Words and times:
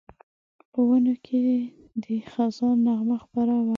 په 0.71 0.79
ونو 0.87 1.13
کې 1.25 1.41
د 2.03 2.05
خزان 2.31 2.75
نغمه 2.85 3.17
خپره 3.25 3.53
وي 3.65 3.69